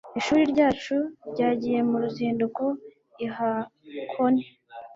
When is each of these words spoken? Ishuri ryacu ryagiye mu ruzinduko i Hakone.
Ishuri 0.19 0.41
ryacu 0.51 0.97
ryagiye 1.31 1.79
mu 1.89 1.95
ruzinduko 2.03 2.63
i 3.25 3.27
Hakone. 3.35 4.43